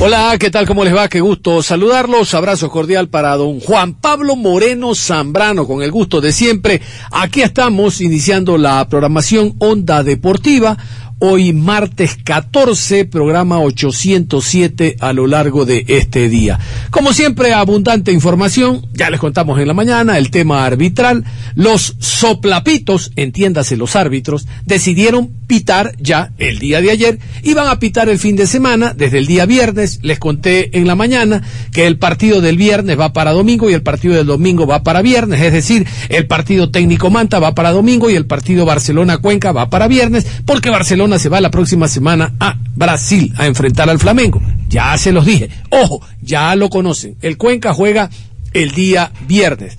[0.00, 0.66] Hola, ¿qué tal?
[0.66, 1.08] ¿Cómo les va?
[1.08, 2.34] Qué gusto saludarlos.
[2.34, 6.80] Abrazo cordial para don Juan Pablo Moreno Zambrano, con el gusto de siempre.
[7.10, 10.76] Aquí estamos iniciando la programación Onda Deportiva.
[11.20, 16.60] Hoy martes 14, programa 807 a lo largo de este día.
[16.90, 18.86] Como siempre, abundante información.
[18.94, 21.24] Ya les contamos en la mañana el tema arbitral.
[21.56, 27.18] Los soplapitos, entiéndase los árbitros, decidieron pitar ya el día de ayer.
[27.42, 29.98] Iban a pitar el fin de semana, desde el día viernes.
[30.02, 33.82] Les conté en la mañana que el partido del viernes va para domingo y el
[33.82, 35.40] partido del domingo va para viernes.
[35.40, 39.88] Es decir, el partido técnico Manta va para domingo y el partido Barcelona-Cuenca va para
[39.88, 44.42] viernes, porque Barcelona se va la próxima semana a Brasil a enfrentar al Flamengo.
[44.68, 45.48] Ya se los dije.
[45.70, 47.16] Ojo, ya lo conocen.
[47.22, 48.10] El Cuenca juega
[48.52, 49.78] el día viernes.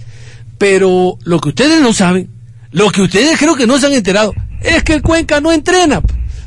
[0.57, 2.30] Pero lo que ustedes no saben,
[2.72, 6.02] lo que ustedes creo que no se han enterado, es que el Cuenca no entrena.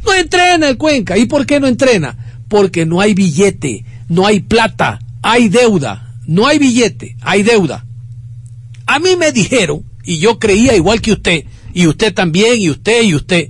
[0.05, 1.19] No entrena el Cuenca.
[1.19, 2.17] ¿Y por qué no entrena?
[2.49, 6.09] Porque no hay billete, no hay plata, hay deuda.
[6.27, 7.85] No hay billete, hay deuda.
[8.87, 11.45] A mí me dijeron, y yo creía igual que usted,
[11.75, 13.49] y usted también, y usted, y usted,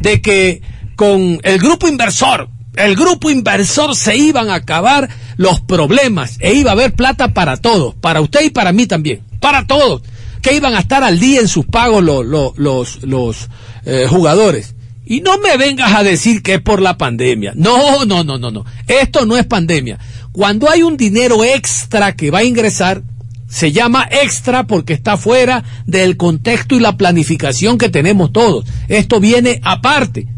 [0.00, 0.62] de que
[1.00, 6.72] con el grupo inversor, el grupo inversor se iban a acabar los problemas e iba
[6.72, 10.02] a haber plata para todos, para usted y para mí también, para todos,
[10.42, 12.26] que iban a estar al día en sus pagos los,
[12.58, 13.48] los, los,
[13.86, 14.74] eh, jugadores.
[15.06, 17.54] Y no me vengas a decir que es por la pandemia.
[17.56, 18.66] No, no, no, no, no.
[18.86, 19.98] Esto no es pandemia.
[20.32, 23.02] Cuando hay un dinero extra que va a ingresar,
[23.48, 28.66] se llama extra porque está fuera del contexto y la planificación que tenemos todos.
[28.88, 30.28] Esto viene aparte.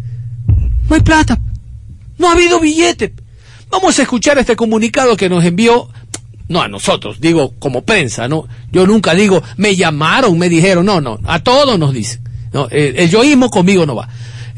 [0.92, 1.38] No hay plata.
[2.18, 3.14] No ha habido billete.
[3.70, 5.88] Vamos a escuchar este comunicado que nos envió,
[6.48, 8.46] no a nosotros, digo como prensa, ¿no?
[8.70, 12.20] Yo nunca digo, me llamaron, me dijeron, no, no, a todos nos dicen.
[12.70, 14.06] El, el conmigo no va.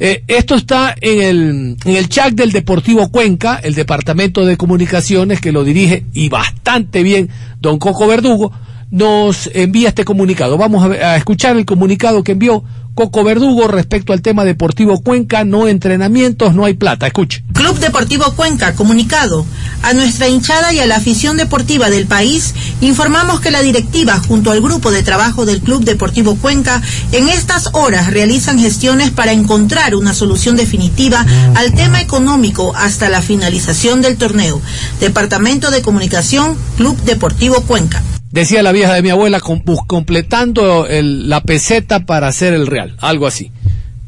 [0.01, 5.41] Eh, esto está en el, en el chat del Deportivo Cuenca, el departamento de comunicaciones
[5.41, 7.31] que lo dirige y bastante bien
[7.61, 8.51] don Coco Verdugo,
[8.91, 10.59] nos envía este comunicado.
[10.59, 15.67] Vamos a escuchar el comunicado que envió Coco Verdugo respecto al tema Deportivo Cuenca, no
[15.67, 17.09] entrenamientos, no hay plata.
[17.09, 17.43] Escuche.
[17.53, 19.45] Club Deportivo Cuenca, comunicado.
[19.83, 24.53] A nuestra hinchada y a la afición deportiva del país, informamos que la directiva, junto
[24.53, 29.95] al grupo de trabajo del Club Deportivo Cuenca, en estas horas realizan gestiones para encontrar
[29.97, 31.27] una solución definitiva
[31.57, 34.61] al tema económico hasta la finalización del torneo.
[35.01, 38.03] Departamento de Comunicación, Club Deportivo Cuenca.
[38.35, 43.53] Decía la vieja de mi abuela, completando la peseta para hacer el real, algo así.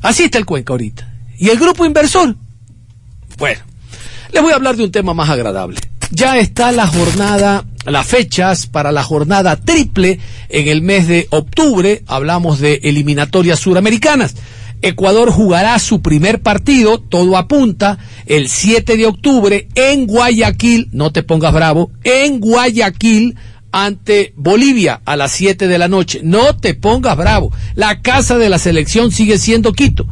[0.02, 1.08] Así está el Cuenca ahorita.
[1.38, 2.34] ¿Y el grupo inversor?
[3.38, 3.60] Bueno,
[4.32, 5.78] les voy a hablar de un tema más agradable.
[6.10, 12.02] Ya está la jornada, las fechas para la jornada triple en el mes de octubre.
[12.08, 14.34] Hablamos de eliminatorias suramericanas.
[14.82, 21.22] Ecuador jugará su primer partido, todo apunta, el 7 de octubre en Guayaquil, no te
[21.22, 23.36] pongas bravo, en Guayaquil
[23.84, 26.20] ante Bolivia a las 7 de la noche.
[26.22, 27.52] No te pongas bravo.
[27.74, 30.06] La casa de la selección sigue siendo Quito.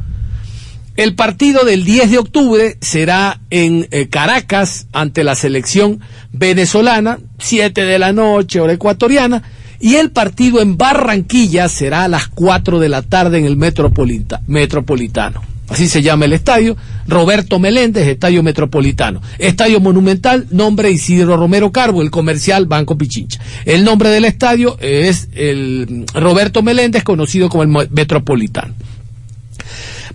[0.96, 6.00] El partido del 10 de octubre será en eh, Caracas ante la selección
[6.32, 9.42] venezolana, 7 de la noche, hora ecuatoriana,
[9.80, 14.42] y el partido en Barranquilla será a las 4 de la tarde en el Metropolita-
[14.46, 15.42] Metropolitano.
[15.68, 16.76] Así se llama el estadio,
[17.08, 19.22] Roberto Meléndez, Estadio Metropolitano.
[19.38, 23.40] Estadio Monumental, nombre Isidro Romero Carbo, el comercial Banco Pichincha.
[23.64, 28.74] El nombre del estadio es el Roberto Meléndez, conocido como el Metropolitano.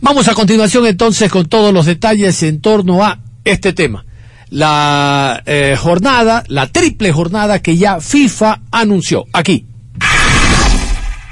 [0.01, 4.06] Vamos a continuación entonces con todos los detalles en torno a este tema.
[4.50, 9.66] La eh, jornada, la triple jornada que ya FIFA anunció aquí.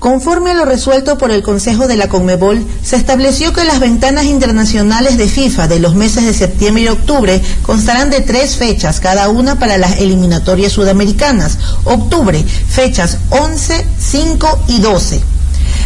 [0.07, 4.23] Conforme a lo resuelto por el Consejo de la Conmebol, se estableció que las ventanas
[4.23, 9.27] internacionales de FIFA de los meses de septiembre y octubre constarán de tres fechas, cada
[9.27, 11.57] una para las eliminatorias sudamericanas.
[11.83, 15.21] Octubre, fechas 11, 5 y 12.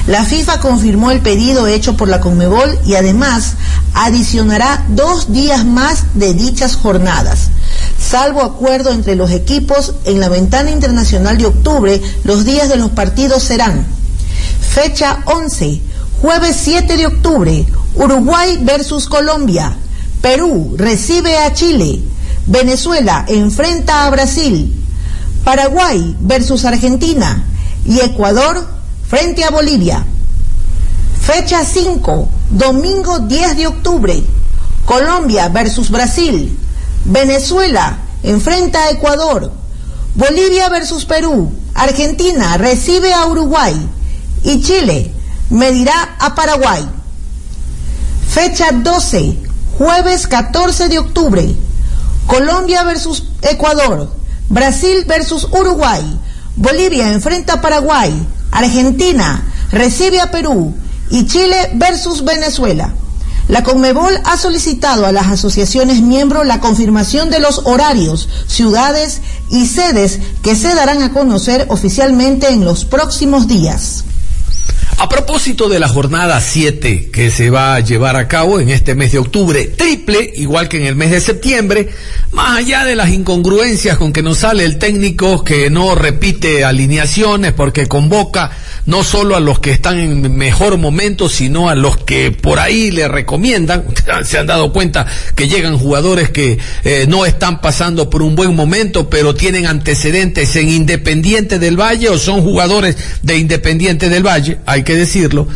[0.06, 3.56] La FIFA confirmó el pedido hecho por la Conmebol y además
[3.96, 7.48] adicionará dos días más de dichas jornadas.
[7.98, 12.92] Salvo acuerdo entre los equipos, en la ventana internacional de octubre los días de los
[12.92, 14.00] partidos serán
[14.72, 15.82] fecha 11,
[16.22, 17.66] jueves 7 de octubre,
[17.96, 19.76] Uruguay versus Colombia,
[20.22, 22.02] Perú recibe a Chile,
[22.48, 24.74] Venezuela enfrenta a Brasil,
[25.44, 27.44] Paraguay versus Argentina
[27.86, 28.66] y Ecuador
[29.10, 30.06] frente a Bolivia.
[31.20, 34.24] Fecha 5, domingo 10 de octubre,
[34.86, 36.58] Colombia versus Brasil,
[37.04, 39.52] Venezuela enfrenta a Ecuador,
[40.16, 43.76] Bolivia versus Perú, Argentina recibe a Uruguay
[44.44, 45.12] y Chile
[45.50, 46.88] medirá a Paraguay.
[48.30, 49.38] Fecha 12,
[49.78, 51.56] jueves 14 de octubre,
[52.28, 54.10] Colombia versus Ecuador,
[54.50, 56.02] Brasil versus Uruguay,
[56.56, 58.14] Bolivia enfrenta a Paraguay,
[58.52, 60.74] Argentina recibe a Perú
[61.10, 62.94] y Chile versus Venezuela.
[63.48, 69.66] La Conmebol ha solicitado a las asociaciones miembros la confirmación de los horarios, ciudades y
[69.66, 74.06] sedes que se darán a conocer oficialmente en los próximos días.
[74.98, 78.96] A propósito de la jornada 7 que se va a llevar a cabo en este
[78.96, 81.90] mes de octubre, triple, igual que en el mes de septiembre,
[82.32, 87.54] más allá de las incongruencias con que nos sale el técnico que no repite alineaciones
[87.54, 88.52] porque convoca
[88.86, 92.92] no solo a los que están en mejor momento, sino a los que por ahí
[92.92, 93.86] le recomiendan,
[94.24, 95.06] se han dado cuenta
[95.36, 100.56] que llegan jugadores que eh, no están pasando por un buen momento, pero tienen antecedentes
[100.56, 105.48] en Independiente del Valle o son jugadores de Independiente del Valle, que decirlo,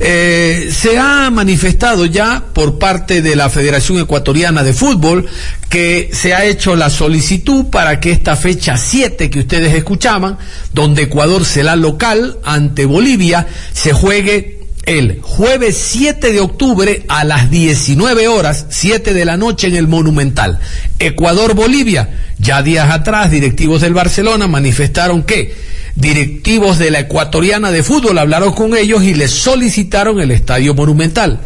[0.00, 5.26] eh, se ha manifestado ya por parte de la Federación Ecuatoriana de Fútbol
[5.68, 10.38] que se ha hecho la solicitud para que esta fecha 7 que ustedes escuchaban,
[10.72, 14.54] donde Ecuador será local ante Bolivia, se juegue
[14.86, 19.88] el jueves 7 de octubre a las 19 horas, 7 de la noche en el
[19.88, 20.60] Monumental.
[20.98, 22.20] Ecuador-Bolivia.
[22.38, 25.54] Ya días atrás, directivos del Barcelona manifestaron que
[25.96, 31.40] directivos de la ecuatoriana de fútbol hablaron con ellos y les solicitaron el estadio monumental.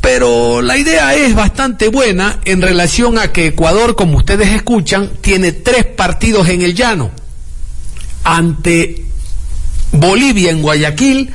[0.00, 5.52] Pero la idea es bastante buena en relación a que Ecuador, como ustedes escuchan, tiene
[5.52, 7.10] tres partidos en el llano.
[8.24, 9.04] Ante
[9.92, 11.30] Bolivia en Guayaquil,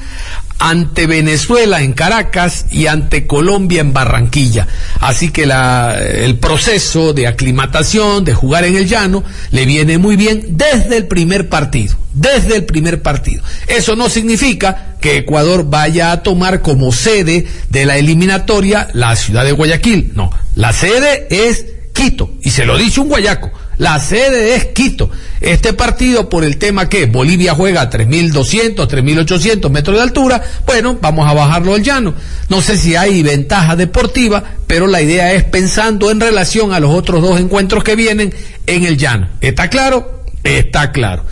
[0.59, 4.67] ante Venezuela en Caracas y ante Colombia en Barranquilla.
[5.01, 10.15] Así que la, el proceso de aclimatación, de jugar en el llano, le viene muy
[10.15, 13.43] bien desde el primer partido, desde el primer partido.
[13.67, 19.43] Eso no significa que Ecuador vaya a tomar como sede de la eliminatoria la ciudad
[19.43, 20.13] de Guayaquil.
[20.15, 23.51] No, la sede es Quito, y se lo dice un guayaco.
[23.77, 25.09] La sede es Quito.
[25.41, 30.97] Este partido, por el tema que Bolivia juega a 3.200, 3.800 metros de altura, bueno,
[31.01, 32.15] vamos a bajarlo al llano.
[32.49, 36.91] No sé si hay ventaja deportiva, pero la idea es pensando en relación a los
[36.91, 38.33] otros dos encuentros que vienen
[38.65, 39.29] en el llano.
[39.41, 40.22] ¿Está claro?
[40.43, 41.23] Está claro.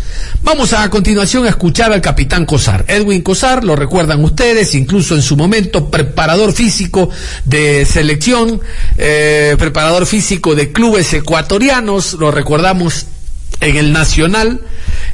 [0.41, 2.85] Vamos a, continuación a escuchar al capitán Cosar.
[2.87, 7.09] Edwin Cosar, lo recuerdan ustedes, incluso en su momento preparador físico
[7.43, 8.61] de selección,
[8.97, 13.07] eh, preparador físico de clubes ecuatorianos, lo recordamos
[13.59, 14.61] en el Nacional,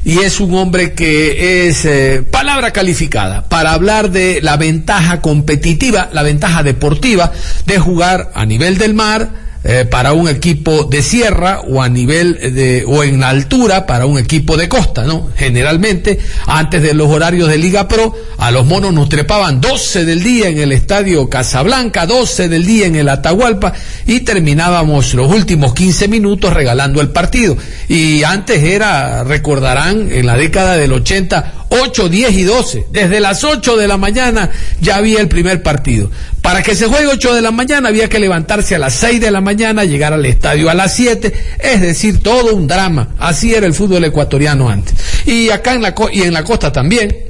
[0.04, 6.08] y es un hombre que es eh, palabra calificada para hablar de la ventaja competitiva,
[6.12, 7.32] la ventaja deportiva
[7.66, 12.54] de jugar a nivel del mar, eh, para un equipo de sierra o a nivel
[12.54, 15.28] de o en altura para un equipo de costa, ¿no?
[15.36, 20.22] Generalmente antes de los horarios de Liga Pro a los monos nos trepaban 12 del
[20.22, 23.74] día en el estadio Casablanca, 12 del día en el Atahualpa
[24.06, 27.54] y terminábamos los últimos 15 minutos regalando el partido.
[27.88, 32.86] Y antes era, recordarán, en la década del 80 8, 10 y 12.
[32.90, 36.10] Desde las 8 de la mañana ya había el primer partido.
[36.42, 39.30] Para que se juegue 8 de la mañana había que levantarse a las 6 de
[39.30, 43.10] la mañana, llegar al estadio a las 7, es decir, todo un drama.
[43.18, 44.94] Así era el fútbol ecuatoriano antes.
[45.26, 47.27] Y acá en la, y en la costa también.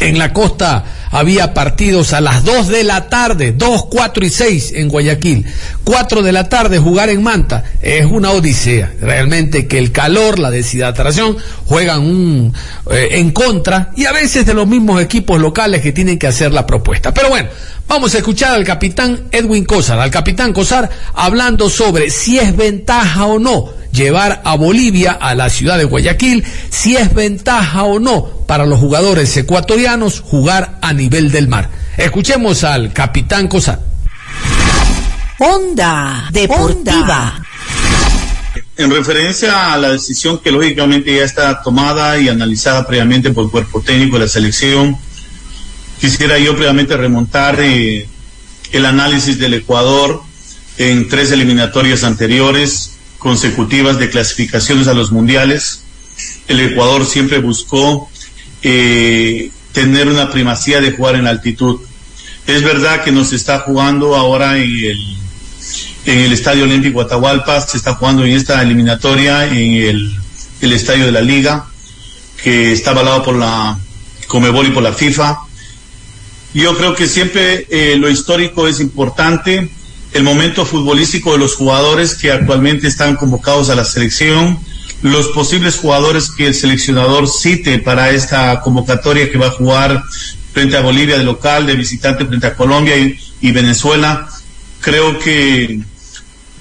[0.00, 4.72] En la costa había partidos a las 2 de la tarde, 2, 4 y 6
[4.76, 5.44] en Guayaquil.
[5.84, 8.92] 4 de la tarde jugar en Manta es una odisea.
[9.00, 12.54] Realmente que el calor, la deshidratación juegan un,
[12.90, 16.52] eh, en contra y a veces de los mismos equipos locales que tienen que hacer
[16.52, 17.12] la propuesta.
[17.12, 17.48] Pero bueno,
[17.90, 23.26] Vamos a escuchar al capitán Edwin Cosar, al capitán Cosar hablando sobre si es ventaja
[23.26, 28.24] o no llevar a Bolivia a la ciudad de Guayaquil, si es ventaja o no
[28.46, 31.70] para los jugadores ecuatorianos jugar a nivel del mar.
[31.96, 33.80] Escuchemos al capitán Cosar.
[35.38, 37.42] Onda Deportiva.
[38.76, 43.50] En referencia a la decisión que lógicamente ya está tomada y analizada previamente por el
[43.50, 44.96] cuerpo técnico de la selección,
[46.00, 48.08] quisiera yo previamente remontar eh,
[48.72, 50.22] el análisis del Ecuador
[50.78, 52.89] en tres eliminatorias anteriores
[53.20, 55.82] consecutivas de clasificaciones a los mundiales.
[56.48, 58.10] El Ecuador siempre buscó
[58.62, 61.80] eh, tener una primacía de jugar en altitud.
[62.46, 65.16] Es verdad que nos está jugando ahora en el,
[66.06, 69.74] en el Estadio Olímpico Atahualpa, se está jugando en esta eliminatoria en
[70.62, 71.66] el, Estadio de la Liga,
[72.42, 73.78] que está avalado por la
[74.26, 75.38] Comebol y por la FIFA.
[76.54, 79.70] Yo creo que siempre eh, lo histórico es importante,
[80.12, 84.58] el momento futbolístico de los jugadores que actualmente están convocados a la selección,
[85.02, 90.02] los posibles jugadores que el seleccionador cite para esta convocatoria que va a jugar
[90.52, 94.28] frente a Bolivia de local, de visitante frente a Colombia y, Venezuela.
[94.80, 95.80] Creo que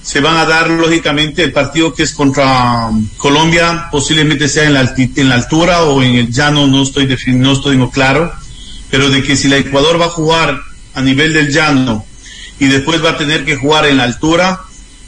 [0.01, 5.35] se van a dar lógicamente el partido que es contra Colombia, posiblemente sea en la,
[5.35, 8.31] altura o en el llano, no estoy, no estoy claro,
[8.89, 10.61] pero de que si la Ecuador va a jugar
[10.93, 12.05] a nivel del llano
[12.59, 14.61] y después va a tener que jugar en la altura,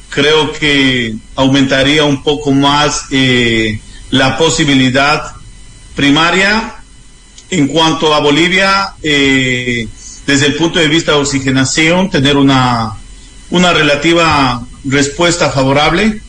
[0.10, 3.80] creo que aumentaría un poco más eh,
[4.10, 5.34] la posibilidad
[5.96, 6.76] primaria.
[7.50, 9.86] En cuanto a Bolivia, eh,
[10.26, 12.94] desde el punto de vista de oxigenación, tener una,
[13.50, 16.22] una relativa respuesta favorable,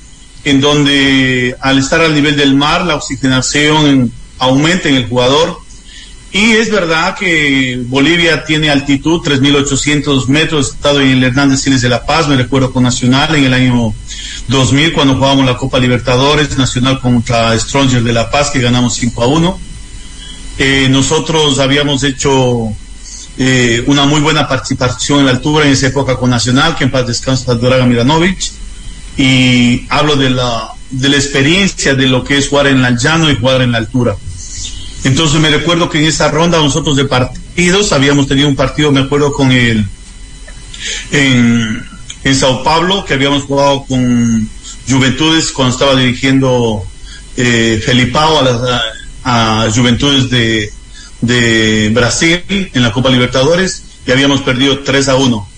[0.44, 5.58] en donde al estar al nivel del mar, la oxigenación aumenta en el jugador,
[6.32, 11.90] y es verdad que Bolivia tiene altitud, 3.800 metros, estado en el Hernández Siles de
[11.90, 13.92] La Paz, me recuerdo con Nacional en el año
[14.48, 19.22] 2000 cuando jugábamos la Copa Libertadores, Nacional contra Stronger de La Paz, que ganamos 5
[19.22, 19.58] a 1.
[20.58, 22.72] Eh, nosotros habíamos hecho
[23.36, 26.90] eh, una muy buena participación en la altura en esa época con Nacional, que en
[26.90, 28.52] paz descansa Doraga Miranovic,
[29.18, 33.30] y hablo de la, de la experiencia de lo que es jugar en el llano
[33.30, 34.16] y jugar en la altura.
[35.04, 39.00] Entonces me recuerdo que en esa ronda nosotros de partidos habíamos tenido un partido, me
[39.00, 39.84] acuerdo con el
[41.10, 41.84] en,
[42.34, 44.48] Sao Paulo, que habíamos jugado con
[44.88, 46.84] Juventudes cuando estaba dirigiendo
[47.36, 48.60] eh, Felipao a, las,
[49.24, 50.72] a, Juventudes de,
[51.20, 55.48] de Brasil en la Copa Libertadores y habíamos perdido 3 a 1.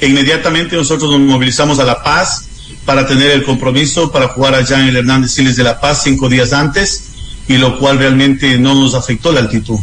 [0.00, 2.46] E inmediatamente nosotros nos movilizamos a La Paz
[2.84, 6.28] para tener el compromiso para jugar allá en el Hernández Siles de La Paz cinco
[6.28, 7.09] días antes
[7.48, 9.78] y lo cual realmente no nos afectó la altitud.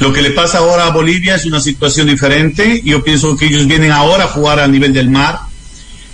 [0.00, 2.82] Lo que le pasa ahora a Bolivia es una situación diferente.
[2.84, 5.40] Yo pienso que ellos vienen ahora a jugar a nivel del mar.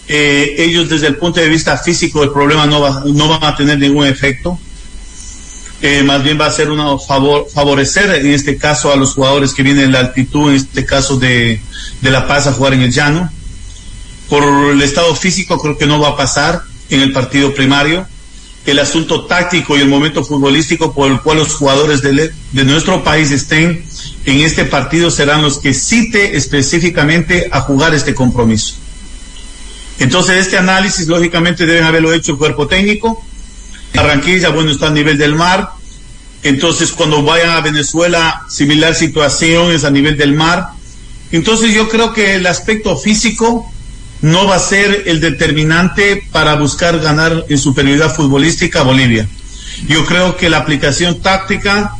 [0.08, 3.56] Eh, ellos desde el punto de vista físico el problema no, va, no van a
[3.56, 4.58] tener ningún efecto.
[5.82, 9.52] Eh, más bien va a ser una favor, favorecer en este caso a los jugadores
[9.52, 11.60] que vienen de la altitud, en este caso de,
[12.00, 13.30] de La Paz a jugar en el llano.
[14.30, 18.06] Por el estado físico creo que no va a pasar en el partido primario
[18.66, 22.32] el asunto táctico y el momento futbolístico por el cual los jugadores de,
[22.64, 23.84] nuestro país estén
[24.24, 28.76] en este partido serán los que cite específicamente a jugar este compromiso.
[29.98, 33.22] Entonces, este análisis, lógicamente, deben haberlo hecho el cuerpo técnico.
[33.94, 35.70] Barranquilla, bueno, está a nivel del mar.
[36.42, 40.70] Entonces, cuando vayan a Venezuela, similar situación es a nivel del mar.
[41.32, 43.70] Entonces, yo creo que el aspecto físico
[44.22, 49.28] no va a ser el determinante para buscar ganar en superioridad futbolística a Bolivia.
[49.88, 51.94] Yo creo que la aplicación táctica,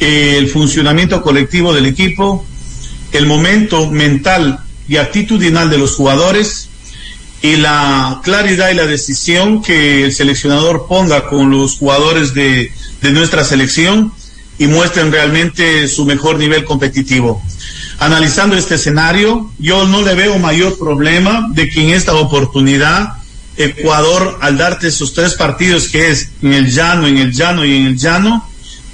[0.00, 2.44] eh, el funcionamiento colectivo del equipo,
[3.12, 6.68] el momento mental y actitudinal de los jugadores
[7.40, 13.10] y la claridad y la decisión que el seleccionador ponga con los jugadores de, de
[13.12, 14.12] nuestra selección
[14.58, 17.42] y muestren realmente su mejor nivel competitivo
[17.98, 23.14] analizando este escenario, yo no le veo mayor problema de que en esta oportunidad
[23.56, 27.76] Ecuador, al darte esos tres partidos que es en el llano, en el llano y
[27.76, 28.48] en el llano,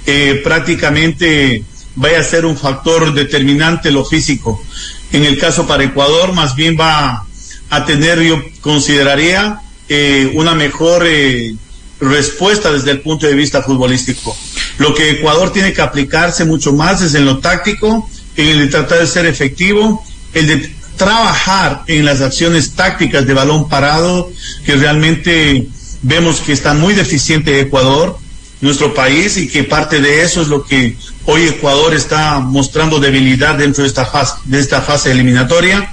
[0.05, 1.63] eh, prácticamente
[1.95, 4.63] vaya a ser un factor determinante lo físico.
[5.11, 7.25] En el caso para Ecuador, más bien va
[7.69, 11.55] a tener, yo consideraría, eh, una mejor eh,
[11.99, 14.35] respuesta desde el punto de vista futbolístico.
[14.77, 18.09] Lo que Ecuador tiene que aplicarse mucho más es en lo táctico,
[18.41, 23.33] en el de tratar de ser efectivo, el de trabajar en las acciones tácticas de
[23.33, 24.31] balón parado,
[24.65, 25.67] que realmente
[26.01, 28.17] vemos que está muy deficiente Ecuador,
[28.61, 30.95] nuestro país, y que parte de eso es lo que
[31.25, 35.91] hoy Ecuador está mostrando debilidad dentro de esta fase, de esta fase eliminatoria,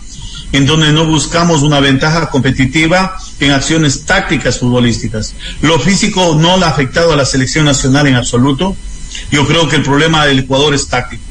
[0.53, 5.35] en donde no buscamos una ventaja competitiva en acciones tácticas futbolísticas.
[5.63, 8.77] Lo físico no le ha afectado a la selección nacional en absoluto.
[9.31, 11.23] Yo creo que el problema del Ecuador es táctico.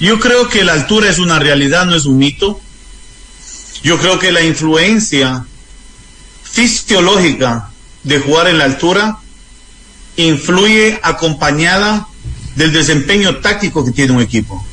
[0.00, 2.60] Yo creo que la altura es una realidad, no es un mito.
[3.82, 5.44] Yo creo que la influencia
[6.42, 7.70] fisiológica
[8.02, 9.18] de jugar en la altura
[10.16, 12.08] influye acompañada
[12.56, 14.64] del desempeño táctico que tiene un equipo.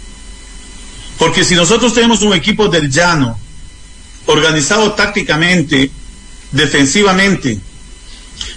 [1.17, 3.37] Porque si nosotros tenemos un equipo del llano,
[4.25, 5.91] organizado tácticamente,
[6.51, 7.59] defensivamente,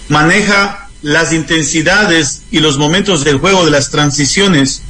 [0.09, 4.81] maneja las intensidades y los momentos del juego de las transiciones,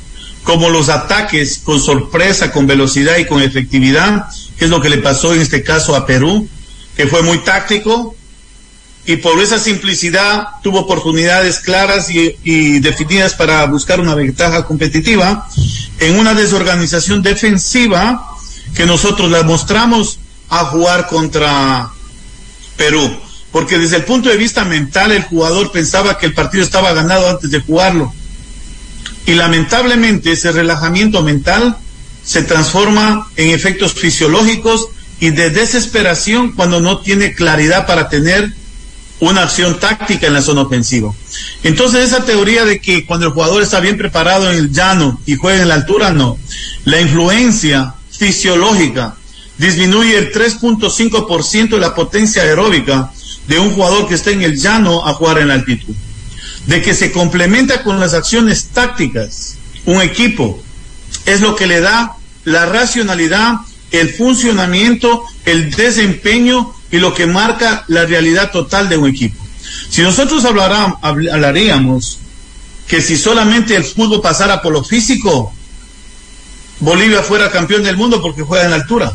[0.45, 4.99] como los ataques con sorpresa, con velocidad y con efectividad, que es lo que le
[4.99, 6.47] pasó en este caso a Perú,
[6.95, 8.15] que fue muy táctico
[9.07, 15.47] y por esa simplicidad tuvo oportunidades claras y, y definidas para buscar una ventaja competitiva
[15.99, 18.27] en una desorganización defensiva
[18.75, 21.89] que nosotros la mostramos a jugar contra
[22.77, 23.17] Perú.
[23.51, 27.29] Porque desde el punto de vista mental el jugador pensaba que el partido estaba ganado
[27.29, 28.13] antes de jugarlo.
[29.25, 31.77] Y lamentablemente ese relajamiento mental
[32.23, 34.89] se transforma en efectos fisiológicos
[35.19, 38.53] y de desesperación cuando no tiene claridad para tener
[39.19, 41.13] una acción táctica en la zona ofensiva.
[41.63, 45.35] Entonces esa teoría de que cuando el jugador está bien preparado en el llano y
[45.35, 46.37] juega en la altura, no.
[46.83, 49.15] La influencia fisiológica
[49.57, 53.11] disminuye el 3.5% de la potencia aeróbica
[53.47, 55.95] de un jugador que está en el llano a jugar en la altitud.
[56.67, 60.61] De que se complementa con las acciones tácticas, un equipo,
[61.25, 63.57] es lo que le da la racionalidad,
[63.91, 69.43] el funcionamiento, el desempeño y lo que marca la realidad total de un equipo.
[69.89, 72.19] Si nosotros hablaríamos
[72.87, 75.53] que si solamente el fútbol pasara por lo físico,
[76.79, 79.13] Bolivia fuera campeón del mundo porque juega en altura.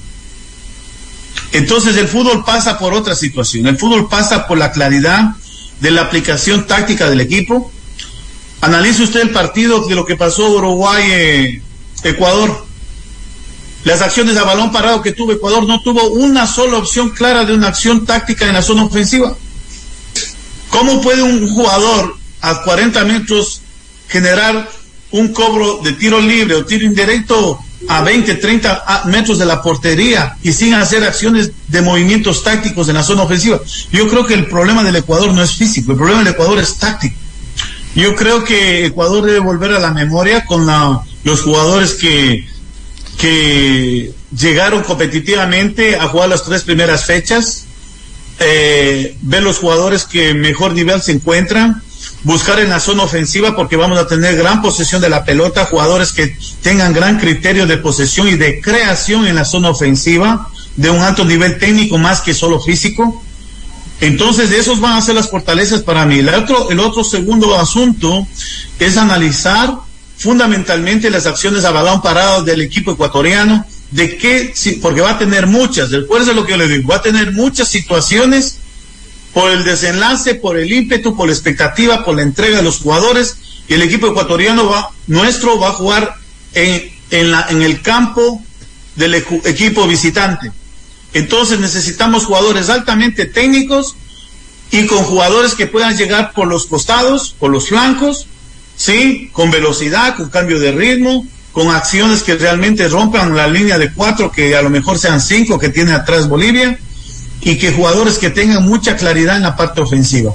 [1.52, 3.66] Entonces el fútbol pasa por otra situación.
[3.66, 5.34] El fútbol pasa por la claridad
[5.80, 7.72] de la aplicación táctica del equipo.
[8.60, 12.50] Analice usted el partido de lo que pasó Uruguay-Ecuador.
[12.50, 12.54] Eh,
[13.84, 17.54] Las acciones a balón parado que tuvo Ecuador no tuvo una sola opción clara de
[17.54, 19.34] una acción táctica en la zona ofensiva.
[20.68, 23.62] ¿Cómo puede un jugador a 40 metros
[24.08, 24.70] generar
[25.12, 27.58] un cobro de tiro libre o tiro indirecto
[27.88, 32.94] a 20, 30 metros de la portería y sin hacer acciones de movimientos tácticos en
[32.94, 33.60] la zona ofensiva.
[33.90, 36.76] Yo creo que el problema del Ecuador no es físico, el problema del Ecuador es
[36.76, 37.16] táctico.
[37.94, 40.66] Yo creo que Ecuador debe volver a la memoria con
[41.24, 42.46] los jugadores que,
[43.18, 47.64] que llegaron competitivamente a jugar las tres primeras fechas,
[48.38, 51.82] eh, ver los jugadores que mejor nivel se encuentran,
[52.22, 56.12] buscar en la zona ofensiva porque vamos a tener gran posesión de la pelota, jugadores
[56.12, 61.00] que tengan gran criterio de posesión y de creación en la zona ofensiva, de un
[61.00, 63.22] alto nivel técnico más que solo físico.
[64.00, 66.20] Entonces, esos van a ser las fortalezas para mí.
[66.20, 68.26] El otro, el otro segundo asunto
[68.78, 69.74] es analizar
[70.16, 75.46] fundamentalmente las acciones a balón parado del equipo ecuatoriano, de qué, porque va a tener
[75.46, 78.58] muchas, recuerden lo que yo le digo, va a tener muchas situaciones
[79.32, 83.36] por el desenlace, por el ímpetu, por la expectativa, por la entrega de los jugadores.
[83.68, 86.14] Y el equipo ecuatoriano va, nuestro va a jugar
[86.54, 88.42] en, en, la, en el campo
[88.96, 90.50] del equipo visitante.
[91.12, 93.96] Entonces necesitamos jugadores altamente técnicos
[94.70, 98.26] y con jugadores que puedan llegar por los costados, por los flancos,
[98.76, 103.92] sí, con velocidad, con cambio de ritmo, con acciones que realmente rompan la línea de
[103.92, 106.78] cuatro, que a lo mejor sean cinco que tiene atrás Bolivia
[107.42, 110.34] y que jugadores que tengan mucha claridad en la parte ofensiva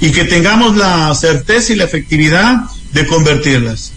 [0.00, 3.92] y que tengamos la certeza y la efectividad de convertirlas.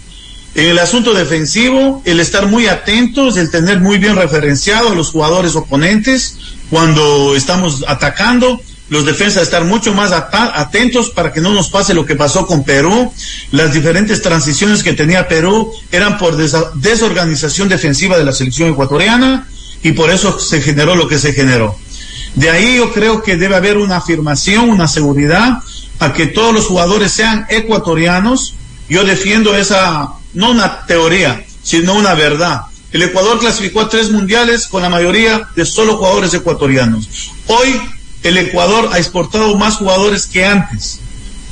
[0.54, 5.10] En el asunto defensivo, el estar muy atentos, el tener muy bien referenciado a los
[5.10, 6.36] jugadores oponentes
[6.70, 12.06] cuando estamos atacando, los defensas estar mucho más atentos para que no nos pase lo
[12.06, 13.12] que pasó con Perú.
[13.50, 19.46] Las diferentes transiciones que tenía Perú eran por desorganización defensiva de la selección ecuatoriana
[19.82, 21.76] y por eso se generó lo que se generó.
[22.38, 25.58] De ahí yo creo que debe haber una afirmación, una seguridad
[25.98, 28.54] a que todos los jugadores sean ecuatorianos.
[28.88, 32.60] Yo defiendo esa, no una teoría, sino una verdad.
[32.92, 37.08] El Ecuador clasificó a tres mundiales con la mayoría de solo jugadores ecuatorianos.
[37.48, 37.74] Hoy
[38.22, 41.00] el Ecuador ha exportado más jugadores que antes.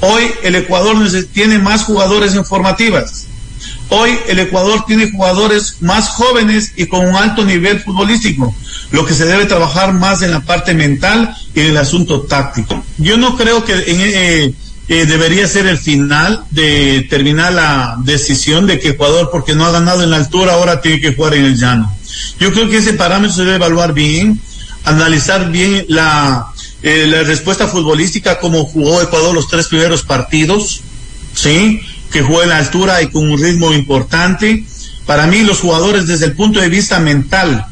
[0.01, 0.97] Hoy el Ecuador
[1.33, 3.27] tiene más jugadores en formativas.
[3.89, 8.55] Hoy el Ecuador tiene jugadores más jóvenes y con un alto nivel futbolístico,
[8.97, 12.83] lo que se debe trabajar más en la parte mental y en el asunto táctico.
[12.97, 14.55] Yo no creo que eh,
[14.89, 19.71] eh, debería ser el final de terminar la decisión de que Ecuador, porque no ha
[19.71, 21.95] ganado en la altura, ahora tiene que jugar en el llano.
[22.41, 24.41] Yo creo que ese parámetro se debe evaluar bien,
[24.85, 26.47] analizar bien la,
[26.83, 30.81] eh, la respuesta futbolística, como jugó Ecuador los tres primeros partidos,
[31.35, 31.83] ¿sí?
[32.11, 34.65] que juega en la altura y con un ritmo importante.
[35.05, 37.67] Para mí los jugadores desde el punto de vista mental,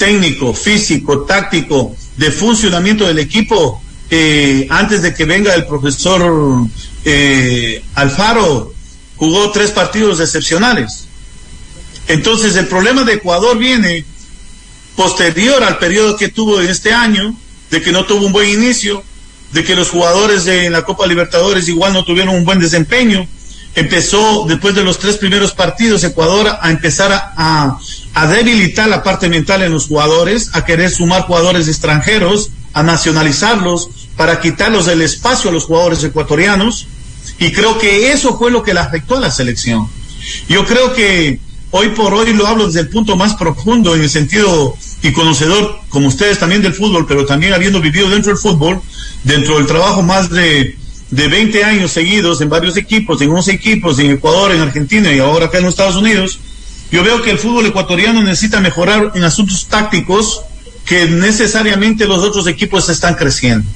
[0.00, 6.66] técnico, físico, táctico, de funcionamiento del equipo, eh, antes de que venga el profesor
[7.04, 8.72] eh, Alfaro,
[9.16, 11.04] jugó tres partidos excepcionales.
[12.08, 14.06] Entonces el problema de Ecuador viene
[14.96, 17.36] posterior al periodo que tuvo en este año,
[17.70, 19.04] de que no tuvo un buen inicio,
[19.52, 23.28] de que los jugadores de la Copa Libertadores igual no tuvieron un buen desempeño.
[23.74, 27.78] Empezó después de los tres primeros partidos Ecuador a empezar a,
[28.26, 34.40] debilitar la parte mental en los jugadores, a querer sumar jugadores extranjeros, a nacionalizarlos, para
[34.40, 36.86] quitarlos del espacio a los jugadores ecuatorianos.
[37.38, 39.88] Y creo que eso fue lo que le afectó a la selección.
[40.48, 44.10] Yo creo que hoy por hoy lo hablo desde el punto más profundo, en el
[44.10, 48.82] sentido y conocedor, como ustedes también del fútbol, pero también habiendo vivido dentro del fútbol,
[49.24, 50.76] dentro del trabajo más de,
[51.10, 55.18] de 20 años seguidos en varios equipos, en 11 equipos, en Ecuador, en Argentina y
[55.18, 56.38] ahora acá en los Estados Unidos,
[56.90, 60.42] yo veo que el fútbol ecuatoriano necesita mejorar en asuntos tácticos
[60.84, 63.68] que necesariamente los otros equipos están creciendo.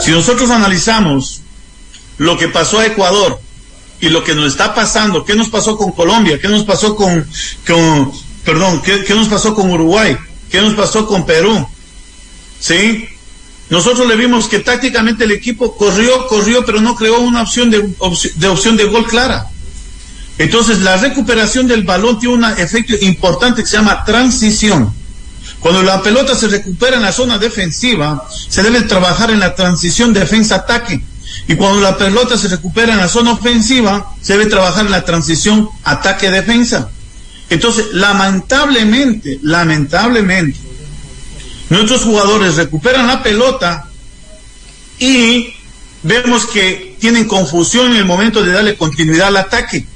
[0.00, 1.42] Si nosotros analizamos
[2.18, 3.40] lo que pasó a Ecuador
[4.00, 7.26] y lo que nos está pasando, qué nos pasó con Colombia, qué nos pasó con,
[8.44, 10.16] perdón, qué, nos pasó con Uruguay,
[10.50, 11.64] qué nos pasó con Perú,
[12.58, 13.08] ¿sí?
[13.70, 18.48] Nosotros le vimos que tácticamente el equipo corrió, corrió, pero no creó una opción de
[18.48, 19.48] opción de gol clara.
[20.38, 24.94] Entonces, la recuperación del balón tiene un efecto importante que se llama transición.
[25.58, 30.14] Cuando la pelota se recupera en la zona defensiva, se debe trabajar en la transición
[30.14, 31.02] defensa-ataque.
[31.48, 35.04] Y cuando la pelota se recupera en la zona ofensiva, se debe trabajar en la
[35.04, 36.88] transición ataque-defensa.
[37.50, 40.58] Entonces, lamentablemente, lamentablemente,
[41.70, 43.88] nuestros jugadores recuperan la pelota
[44.98, 45.54] y
[46.02, 49.86] vemos que tienen confusión en el momento de darle continuidad al ataque.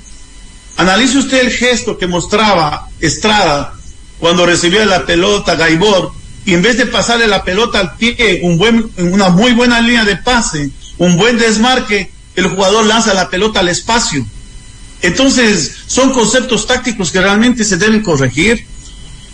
[0.77, 3.75] Analice usted el gesto que mostraba Estrada
[4.19, 6.13] cuando recibía la pelota Gaibor
[6.45, 10.71] y en vez de pasarle la pelota al pie, una muy buena línea de pase,
[10.99, 14.27] un buen desmarque, el jugador lanza la pelota al espacio.
[15.03, 18.65] Entonces, son conceptos tácticos que realmente se deben corregir.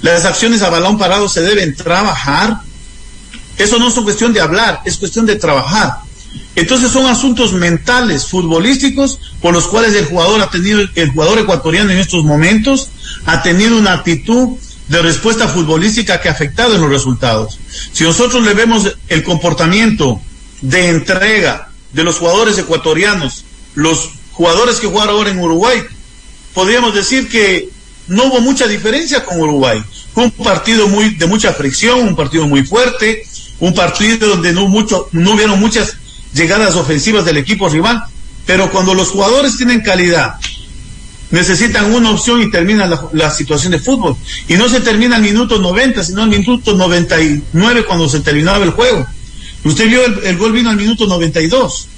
[0.02, 2.60] Las acciones a balón parado se deben trabajar.
[3.56, 5.96] Eso no es cuestión de hablar, es cuestión de trabajar.
[6.54, 11.90] Entonces son asuntos mentales, futbolísticos, por los cuales el jugador ha tenido, el jugador ecuatoriano
[11.90, 12.88] en estos momentos
[13.26, 17.58] ha tenido una actitud de respuesta futbolística que ha afectado en los resultados.
[17.92, 20.20] Si nosotros le vemos el comportamiento
[20.60, 25.82] de entrega de los jugadores ecuatorianos, los jugadores que jugaron ahora en Uruguay,
[26.54, 27.68] podríamos decir que
[28.08, 29.82] no hubo mucha diferencia con Uruguay.
[30.14, 33.24] Fue un partido muy de mucha fricción, un partido muy fuerte,
[33.60, 35.97] un partido donde no mucho, no hubieron muchas
[36.34, 38.02] llegadas ofensivas del equipo rival,
[38.46, 40.34] pero cuando los jugadores tienen calidad,
[41.30, 44.16] necesitan una opción y termina la, situación de fútbol.
[44.48, 48.70] Y no se termina al minuto 90, sino al minuto 99 cuando se terminaba el
[48.70, 49.06] juego.
[49.64, 51.88] Usted vio el, el gol vino al minuto 92.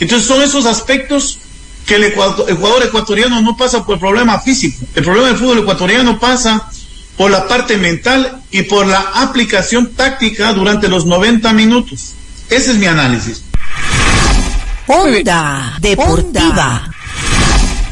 [0.00, 1.38] Entonces son esos aspectos
[1.86, 4.84] que el, jugador ecuatoriano no pasa por el problema físico.
[4.94, 6.68] El problema del fútbol ecuatoriano pasa
[7.16, 12.12] por la parte mental y por la aplicación táctica durante los 90 minutos.
[12.50, 13.44] Ese es mi análisis.
[14.88, 16.90] Onda Deportiva.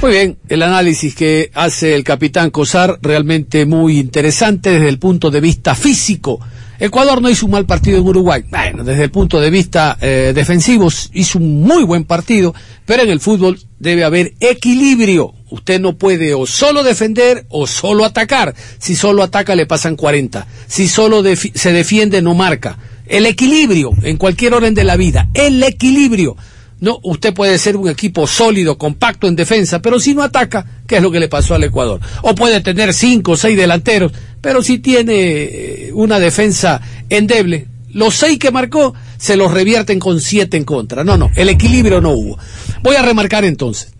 [0.00, 5.30] Muy bien, el análisis que hace el capitán Cosar realmente muy interesante desde el punto
[5.30, 6.40] de vista físico
[6.78, 8.44] Ecuador no hizo un mal partido en Uruguay.
[8.50, 12.54] Bueno, desde el punto de vista eh, defensivo hizo un muy buen partido,
[12.84, 15.34] pero en el fútbol debe haber equilibrio.
[15.50, 18.54] Usted no puede o solo defender o solo atacar.
[18.78, 20.46] Si solo ataca le pasan 40.
[20.66, 22.76] Si solo se defiende no marca.
[23.06, 25.28] El equilibrio en cualquier orden de la vida.
[25.32, 26.36] El equilibrio.
[26.80, 30.96] No, usted puede ser un equipo sólido, compacto en defensa, pero si no ataca, ¿qué
[30.96, 32.00] es lo que le pasó al Ecuador?
[32.22, 38.14] O puede tener cinco o seis delanteros, pero si tiene eh, una defensa endeble, los
[38.14, 41.04] seis que marcó se los revierten con siete en contra.
[41.04, 42.38] No, no, el equilibrio no hubo.
[42.82, 43.92] Voy a remarcar entonces.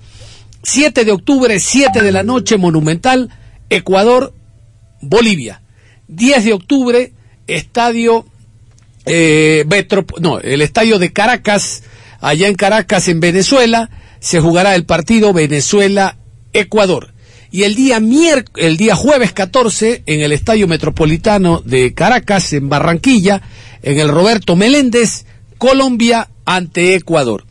[0.65, 3.29] 7 de octubre, 7 de la noche, Monumental,
[3.69, 4.33] Ecuador,
[5.03, 5.61] Bolivia.
[6.09, 7.13] 10 de octubre,
[7.47, 8.25] Estadio
[9.07, 9.65] eh,
[10.21, 11.83] no, el Estadio de Caracas,
[12.25, 17.13] allá en Caracas, en Venezuela, se jugará el partido Venezuela-Ecuador.
[17.51, 18.01] Y el día,
[18.57, 23.43] el día jueves 14, en el Estadio Metropolitano de Caracas, en Barranquilla,
[23.83, 25.27] en el Roberto Meléndez,
[25.59, 27.45] Colombia ante Ecuador.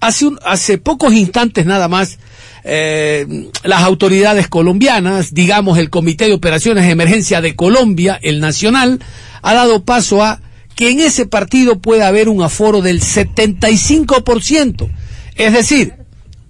[0.00, 2.18] Hace, hace pocos instantes nada más,
[2.64, 8.98] eh, las autoridades colombianas, digamos el Comité de Operaciones de Emergencia de Colombia, el Nacional,
[9.42, 10.40] ha dado paso a
[10.76, 14.88] que en ese partido pueda haber un aforo del 75%.
[15.34, 15.94] Es decir,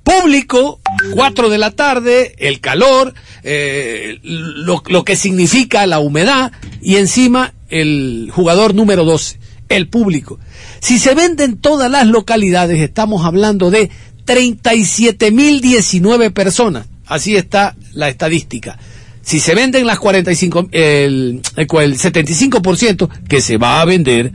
[0.03, 0.81] público,
[1.15, 7.55] cuatro de la tarde, el calor, eh, lo, lo, que significa la humedad y encima
[7.69, 10.39] el jugador número 12, el público.
[10.81, 13.91] Si se venden todas las localidades, estamos hablando de
[14.27, 16.87] 37.019 personas.
[17.07, 18.79] Así está la estadística.
[19.27, 24.31] Si se venden las 45, el, el 75% que se va a vender,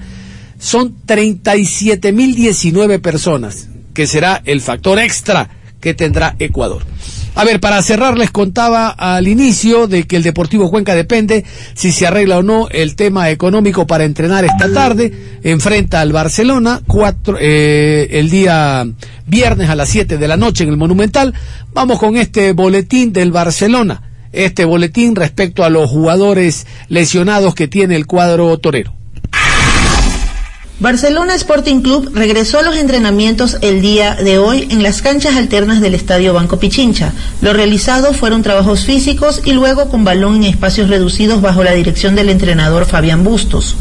[0.60, 5.50] son 37.019 personas, que será el factor extra
[5.80, 6.84] que tendrá Ecuador.
[7.36, 11.94] A ver, para cerrar les contaba al inicio de que el Deportivo Cuenca depende si
[11.94, 15.38] se arregla o no el tema económico para entrenar esta tarde.
[15.42, 18.86] Enfrenta al Barcelona cuatro, eh, el día
[19.26, 21.34] viernes a las 7 de la noche en el Monumental.
[21.72, 24.11] Vamos con este boletín del Barcelona.
[24.32, 28.94] Este boletín respecto a los jugadores lesionados que tiene el cuadro torero.
[30.82, 35.80] Barcelona Sporting Club regresó a los entrenamientos el día de hoy en las canchas alternas
[35.80, 37.14] del Estadio Banco Pichincha.
[37.42, 42.16] Lo realizado fueron trabajos físicos y luego con balón en espacios reducidos bajo la dirección
[42.16, 43.76] del entrenador Fabián Bustos.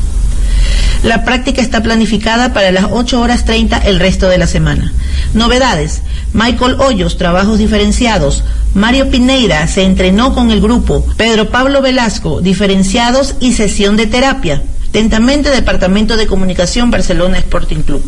[1.02, 4.92] La práctica está planificada para las 8 horas 30 el resto de la semana.
[5.32, 6.02] Novedades.
[6.34, 8.44] Michael Hoyos, trabajos diferenciados.
[8.74, 11.06] Mario Pineira se entrenó con el grupo.
[11.16, 14.62] Pedro Pablo Velasco, diferenciados y sesión de terapia.
[14.90, 18.04] Atentamente, Departamento de Comunicación Barcelona Sporting Club.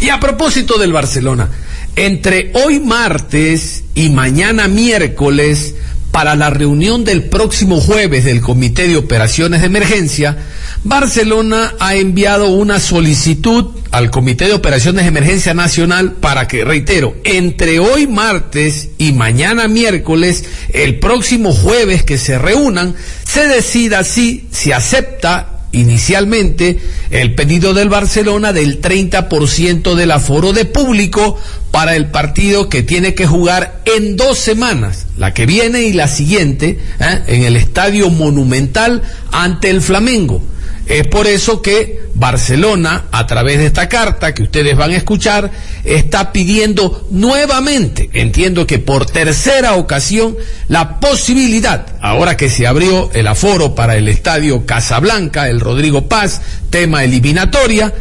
[0.00, 1.48] Y a propósito del Barcelona,
[1.96, 5.74] entre hoy martes y mañana miércoles,
[6.12, 10.36] para la reunión del próximo jueves del Comité de Operaciones de Emergencia,
[10.84, 17.14] Barcelona ha enviado una solicitud al Comité de Operaciones de Emergencia Nacional para que, reitero,
[17.22, 24.48] entre hoy martes y mañana miércoles, el próximo jueves que se reúnan, se decida si
[24.50, 26.78] se acepta inicialmente
[27.10, 31.38] el pedido del Barcelona del 30% del aforo de público
[31.70, 36.08] para el partido que tiene que jugar en dos semanas, la que viene y la
[36.08, 37.22] siguiente, ¿eh?
[37.26, 40.42] en el Estadio Monumental ante el Flamengo.
[40.86, 45.50] Es por eso que Barcelona, a través de esta carta que ustedes van a escuchar,
[45.84, 50.36] está pidiendo nuevamente, entiendo que por tercera ocasión,
[50.68, 56.42] la posibilidad, ahora que se abrió el aforo para el estadio Casablanca, el Rodrigo Paz,
[56.70, 57.92] tema eliminatoria,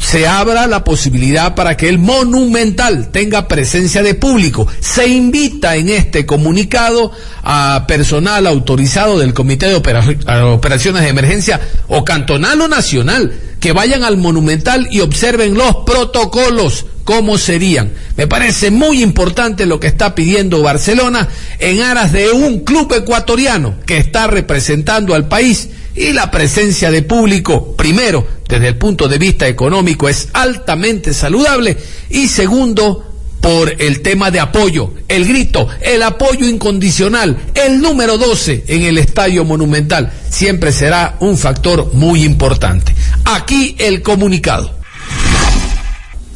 [0.00, 4.66] se abra la posibilidad para que el monumental tenga presencia de público.
[4.80, 12.04] Se invita en este comunicado a personal autorizado del Comité de Operaciones de Emergencia o
[12.04, 17.92] cantonal o nacional que vayan al monumental y observen los protocolos cómo serían.
[18.16, 23.74] Me parece muy importante lo que está pidiendo Barcelona en aras de un club ecuatoriano
[23.86, 29.18] que está representando al país y la presencia de público, primero, desde el punto de
[29.18, 31.76] vista económico, es altamente saludable
[32.10, 33.06] y segundo,
[33.40, 38.98] por el tema de apoyo, el grito, el apoyo incondicional, el número 12 en el
[38.98, 42.94] Estadio Monumental, siempre será un factor muy importante.
[43.24, 44.74] Aquí el comunicado.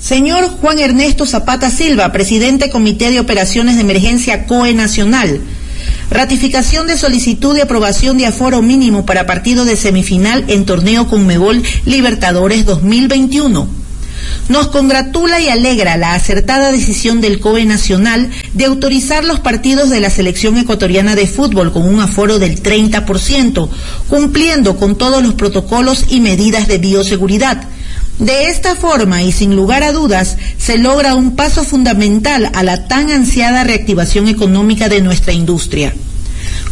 [0.00, 5.40] Señor Juan Ernesto Zapata Silva, presidente Comité de Operaciones de Emergencia COE Nacional.
[6.14, 11.60] Ratificación de solicitud de aprobación de aforo mínimo para partido de semifinal en torneo Conmebol
[11.86, 13.66] Libertadores 2021.
[14.48, 19.98] Nos congratula y alegra la acertada decisión del COE Nacional de autorizar los partidos de
[19.98, 23.68] la selección ecuatoriana de fútbol con un aforo del 30%,
[24.08, 27.66] cumpliendo con todos los protocolos y medidas de bioseguridad.
[28.18, 32.86] De esta forma y sin lugar a dudas, se logra un paso fundamental a la
[32.86, 35.92] tan ansiada reactivación económica de nuestra industria.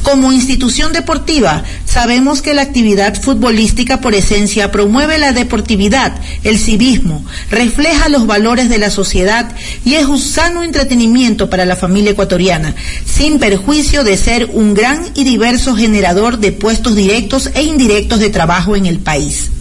[0.02, 7.24] Como institución deportiva, sabemos que la actividad futbolística por esencia promueve la deportividad, el civismo,
[7.50, 12.74] refleja los valores de la sociedad y es un sano entretenimiento para la familia ecuatoriana,
[13.04, 18.30] sin perjuicio de ser un gran y diverso generador de puestos directos e indirectos de
[18.30, 19.51] trabajo en el país.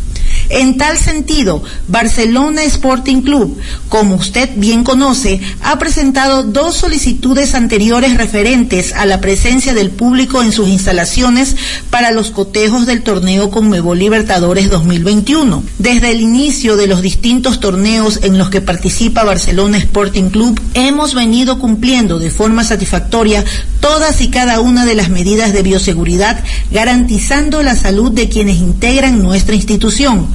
[0.51, 8.17] En tal sentido, Barcelona Sporting Club, como usted bien conoce, ha presentado dos solicitudes anteriores
[8.17, 11.55] referentes a la presencia del público en sus instalaciones
[11.89, 15.63] para los cotejos del torneo Conmebol Libertadores 2021.
[15.79, 21.15] Desde el inicio de los distintos torneos en los que participa Barcelona Sporting Club, hemos
[21.15, 23.45] venido cumpliendo de forma satisfactoria
[23.79, 29.23] todas y cada una de las medidas de bioseguridad, garantizando la salud de quienes integran
[29.23, 30.27] nuestra institución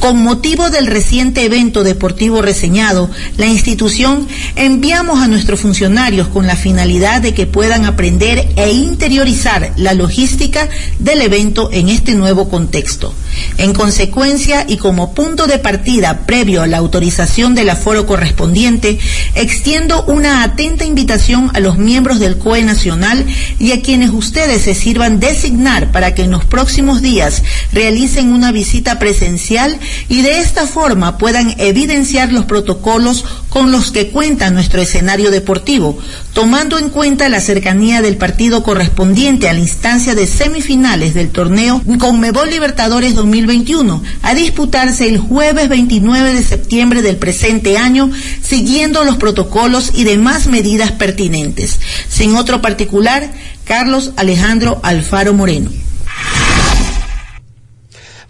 [0.00, 6.56] con motivo del reciente evento deportivo reseñado, la institución enviamos a nuestros funcionarios con la
[6.56, 13.14] finalidad de que puedan aprender e interiorizar la logística del evento en este nuevo contexto.
[13.58, 18.98] En consecuencia y como punto de partida previo a la autorización del aforo correspondiente,
[19.34, 23.26] extiendo una atenta invitación a los miembros del COE Nacional
[23.58, 28.50] y a quienes ustedes se sirvan designar para que en los próximos días realicen una
[28.50, 29.78] visita presencial
[30.08, 35.98] y de esta forma puedan evidenciar los protocolos con los que cuenta nuestro escenario deportivo,
[36.32, 41.82] tomando en cuenta la cercanía del partido correspondiente a la instancia de semifinales del torneo
[41.98, 48.10] Conmebol Libertadores 2021, a disputarse el jueves 29 de septiembre del presente año,
[48.42, 51.78] siguiendo los protocolos y demás medidas pertinentes.
[52.08, 53.32] Sin otro particular,
[53.64, 55.70] Carlos Alejandro Alfaro Moreno.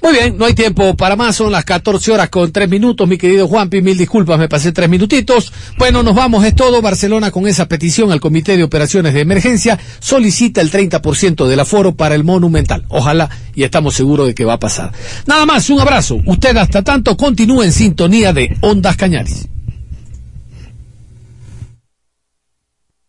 [0.03, 3.19] Muy bien, no hay tiempo para más, son las 14 horas con 3 minutos, mi
[3.19, 5.53] querido Juanpi, mil disculpas, me pasé 3 minutitos.
[5.77, 6.81] Bueno, nos vamos, es todo.
[6.81, 11.95] Barcelona con esa petición al Comité de Operaciones de Emergencia solicita el 30% del aforo
[11.95, 12.85] para el Monumental.
[12.89, 14.93] Ojalá, y estamos seguros de que va a pasar.
[15.27, 16.19] Nada más, un abrazo.
[16.25, 19.49] Usted hasta tanto continúe en sintonía de Ondas Cañaris.